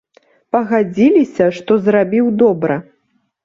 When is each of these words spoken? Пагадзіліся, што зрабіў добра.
Пагадзіліся, 0.55 1.51
што 1.59 1.79
зрабіў 1.91 2.35
добра. 2.43 2.83